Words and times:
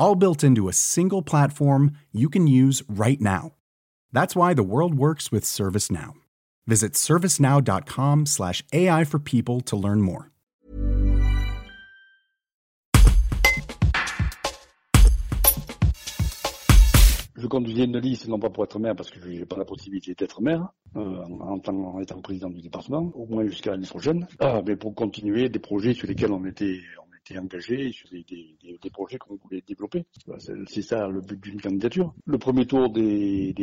all 0.00 0.16
built 0.16 0.42
into 0.42 0.68
a 0.68 0.72
single 0.72 1.22
platform 1.22 1.92
you 2.10 2.28
can 2.28 2.48
use 2.48 2.82
right 2.88 3.20
now. 3.20 3.52
That's 4.12 4.34
why 4.34 4.54
the 4.54 4.64
world 4.64 4.94
works 4.94 5.30
with 5.30 5.44
ServiceNow. 5.44 6.14
Visit 6.66 6.94
servicenow.com/slash 6.94 8.64
AI 8.72 9.04
for 9.04 9.20
people 9.20 9.60
to 9.60 9.76
learn 9.76 10.00
more. 10.00 10.30
Je 17.40 17.46
conduisais 17.46 17.84
une 17.84 17.98
liste, 17.98 18.28
non 18.28 18.38
pas 18.38 18.50
pour 18.50 18.64
être 18.64 18.78
maire, 18.78 18.94
parce 18.94 19.10
que 19.10 19.18
je 19.18 19.28
n'ai 19.28 19.46
pas 19.46 19.56
la 19.56 19.64
possibilité 19.64 20.14
d'être 20.14 20.42
maire, 20.42 20.68
euh, 20.96 21.24
en, 21.40 21.58
tant, 21.58 21.74
en 21.74 21.98
étant 21.98 22.20
président 22.20 22.50
du 22.50 22.60
département, 22.60 23.10
au 23.14 23.26
moins 23.26 23.46
jusqu'à 23.46 23.70
l'année 23.70 23.86
prochaine, 23.86 24.26
ah, 24.40 24.60
mais 24.66 24.76
pour 24.76 24.94
continuer 24.94 25.48
des 25.48 25.58
projets 25.58 25.94
sur 25.94 26.06
lesquels 26.06 26.32
on 26.32 26.44
était, 26.44 26.80
été 27.24 27.38
engagé 27.38 27.92
sur 27.92 28.08
des, 28.10 28.90
projets 28.92 29.18
qu'on 29.18 29.36
voulait 29.36 29.62
développer. 29.66 30.04
C'est 30.66 30.82
ça 30.82 31.06
le 31.08 31.20
but 31.20 31.40
d'une 31.40 31.60
candidature. 31.60 32.14
Le 32.26 32.38
premier 32.38 32.66
tour 32.66 32.90
des, 32.90 33.54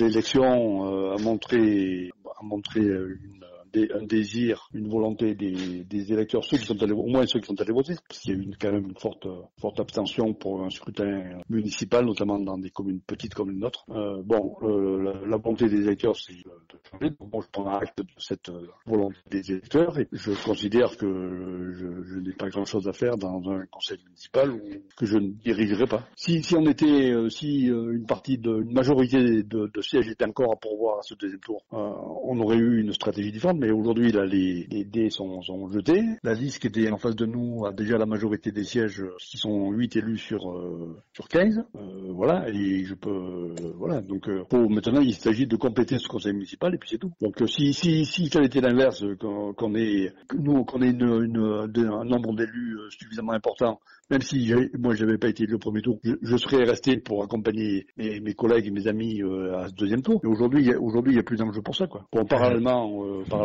élections 0.00 0.86
euh, 0.86 1.14
a 1.14 1.22
montré 1.22 2.10
a 2.38 2.42
montré 2.44 2.80
une 2.80 3.44
un 3.92 4.04
désir, 4.04 4.68
une 4.74 4.88
volonté 4.88 5.34
des, 5.34 6.12
électeurs, 6.12 6.44
ceux 6.44 6.58
qui 6.58 6.66
sont 6.66 6.80
allés, 6.82 6.92
au 6.92 7.06
moins 7.06 7.26
ceux 7.26 7.40
qui 7.40 7.46
sont 7.46 7.60
allés 7.60 7.72
voter, 7.72 7.94
parce 8.08 8.20
qu'il 8.20 8.32
y 8.32 8.36
a 8.36 8.38
eu 8.40 8.50
quand 8.60 8.72
même 8.72 8.88
une 8.88 8.98
forte, 8.98 9.26
forte 9.60 9.80
abstention 9.80 10.34
pour 10.34 10.62
un 10.62 10.70
scrutin 10.70 11.40
municipal, 11.48 12.04
notamment 12.04 12.38
dans 12.38 12.58
des 12.58 12.70
communes 12.70 13.00
petites 13.06 13.34
comme 13.34 13.50
les 13.50 13.58
nôtres. 13.58 13.84
Euh, 13.90 14.22
bon, 14.24 14.56
euh, 14.62 15.26
la, 15.26 15.36
volonté 15.36 15.68
des 15.68 15.82
électeurs, 15.82 16.16
c'est 16.16 16.32
de 16.34 16.78
changer. 16.90 17.10
Donc, 17.18 17.30
bon, 17.30 17.40
je 17.40 17.48
prends 17.50 17.68
acte 17.76 17.98
de 17.98 18.06
cette 18.18 18.48
euh, 18.48 18.66
volonté 18.86 19.16
des 19.30 19.50
électeurs 19.52 19.98
et 19.98 20.08
je 20.12 20.32
considère 20.44 20.96
que 20.96 21.72
je, 22.06 22.18
n'ai 22.18 22.32
pas 22.32 22.48
grand-chose 22.48 22.88
à 22.88 22.92
faire 22.92 23.16
dans 23.16 23.42
un 23.50 23.66
conseil 23.66 23.98
municipal 24.04 24.60
que 24.96 25.06
je 25.06 25.18
ne 25.18 25.28
dirigerai 25.28 25.86
pas. 25.86 26.06
Si, 26.16 26.42
on 26.56 26.66
était, 26.66 27.12
euh, 27.12 27.28
si 27.28 27.70
euh, 27.70 27.92
une 27.92 28.06
partie 28.06 28.38
de, 28.38 28.62
une 28.62 28.72
majorité 28.72 29.42
de 29.42 29.70
sièges 29.80 30.08
était 30.08 30.24
encore 30.24 30.52
à 30.52 30.56
pourvoir 30.56 30.98
à 30.98 31.02
ce 31.02 31.14
deuxième 31.14 31.40
tour, 31.40 31.62
on 31.70 32.38
aurait 32.40 32.56
eu 32.56 32.80
une 32.80 32.92
stratégie 32.92 33.32
différente 33.32 33.58
mais 33.64 33.70
aujourd'hui, 33.70 34.12
les, 34.12 34.84
dés 34.84 35.08
sont, 35.08 35.40
jetés. 35.70 36.02
La 36.22 36.34
liste 36.34 36.58
qui 36.58 36.66
était 36.66 36.90
en 36.90 36.98
face 36.98 37.16
de 37.16 37.24
nous 37.24 37.64
a 37.64 37.72
déjà 37.72 37.96
la 37.96 38.04
majorité 38.04 38.52
des 38.52 38.64
sièges, 38.64 39.02
qui 39.18 39.38
sont 39.38 39.70
8 39.70 39.96
élus 39.96 40.18
sur, 40.18 40.50
euh, 40.50 41.00
sur 41.14 41.28
15. 41.28 41.64
Euh, 41.74 41.80
voilà, 42.12 42.46
et 42.50 42.84
je 42.84 42.94
peux... 42.94 43.08
Euh, 43.10 43.54
voilà, 43.78 44.02
donc 44.02 44.28
maintenant, 44.52 45.00
il 45.00 45.14
s'agit 45.14 45.46
de 45.46 45.56
compléter 45.56 45.98
ce 45.98 46.08
conseil 46.08 46.34
municipal, 46.34 46.74
et 46.74 46.78
puis 46.78 46.90
c'est 46.90 46.98
tout. 46.98 47.12
Donc 47.22 47.36
si, 47.46 47.72
si, 47.72 48.04
si 48.04 48.28
ça 48.28 48.38
avait 48.38 48.48
été 48.48 48.60
l'inverse, 48.60 49.02
qu'on 49.18 49.74
ait, 49.74 50.12
nous, 50.38 50.64
qu'on 50.64 50.82
ait 50.82 50.90
une, 50.90 51.66
un 51.76 52.04
nombre 52.04 52.34
d'élus 52.34 52.76
suffisamment 52.90 53.32
important, 53.32 53.80
même 54.10 54.20
si 54.20 54.52
moi, 54.78 54.94
j'avais 54.94 55.16
pas 55.16 55.28
été 55.28 55.44
élu 55.44 55.54
au 55.54 55.58
premier 55.58 55.80
tour, 55.80 55.98
je, 56.04 56.36
serais 56.36 56.64
resté 56.64 56.98
pour 56.98 57.22
accompagner 57.24 57.86
mes, 57.96 58.34
collègues 58.34 58.66
et 58.66 58.70
mes 58.70 58.86
amis 58.86 59.22
à 59.54 59.68
ce 59.68 59.74
deuxième 59.74 60.02
tour. 60.02 60.20
Et 60.22 60.26
aujourd'hui, 60.26 60.74
aujourd'hui, 60.74 61.12
il 61.12 61.16
n'y 61.16 61.20
a 61.20 61.24
plus 61.24 61.38
d'enjeu 61.38 61.62
pour 61.62 61.74
ça, 61.74 61.86
parallèlement 62.28 62.90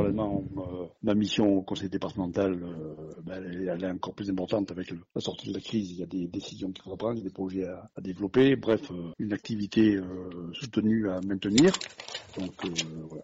euh, 0.09 0.85
ma 1.03 1.13
mission 1.15 1.57
au 1.57 1.61
conseil 1.61 1.89
départemental, 1.89 2.53
euh, 2.63 3.13
ben, 3.23 3.43
elle, 3.43 3.83
est 3.83 3.89
encore 3.89 4.13
plus 4.13 4.29
importante 4.29 4.71
avec 4.71 4.91
la 4.91 5.21
sortie 5.21 5.49
de 5.49 5.53
la 5.53 5.59
crise. 5.59 5.91
Il 5.91 5.97
y 5.99 6.03
a 6.03 6.07
des 6.07 6.27
décisions 6.27 6.71
qu'il 6.71 6.83
faut 6.83 6.95
prendre, 6.97 7.21
des 7.21 7.29
projets 7.29 7.65
à, 7.65 7.89
à 7.95 8.01
développer. 8.01 8.55
Bref, 8.55 8.91
euh, 8.91 9.11
une 9.19 9.33
activité 9.33 9.99
soutenue 10.53 11.09
à 11.09 11.19
maintenir. 11.21 11.71
Donc 12.37 12.51
voilà. 13.07 13.23